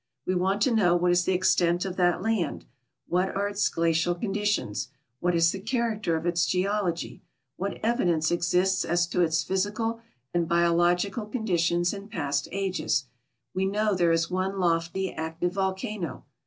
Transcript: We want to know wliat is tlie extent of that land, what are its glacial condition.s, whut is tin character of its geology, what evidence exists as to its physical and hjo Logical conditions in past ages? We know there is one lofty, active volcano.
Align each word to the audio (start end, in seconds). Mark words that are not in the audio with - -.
We 0.25 0.33
want 0.33 0.63
to 0.63 0.73
know 0.73 0.97
wliat 0.97 1.11
is 1.11 1.25
tlie 1.27 1.35
extent 1.35 1.85
of 1.85 1.95
that 1.97 2.23
land, 2.23 2.65
what 3.07 3.35
are 3.35 3.47
its 3.47 3.69
glacial 3.69 4.15
condition.s, 4.15 4.87
whut 5.21 5.35
is 5.35 5.51
tin 5.51 5.61
character 5.61 6.15
of 6.15 6.25
its 6.25 6.47
geology, 6.47 7.21
what 7.55 7.77
evidence 7.83 8.31
exists 8.31 8.83
as 8.83 9.05
to 9.05 9.21
its 9.21 9.43
physical 9.43 10.01
and 10.33 10.49
hjo 10.49 10.75
Logical 10.75 11.27
conditions 11.27 11.93
in 11.93 12.07
past 12.07 12.47
ages? 12.51 13.05
We 13.53 13.67
know 13.67 13.93
there 13.93 14.11
is 14.11 14.31
one 14.31 14.59
lofty, 14.59 15.13
active 15.13 15.53
volcano. 15.53 16.25